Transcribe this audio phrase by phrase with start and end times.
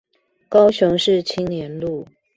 [0.49, 2.07] 高雄市青年路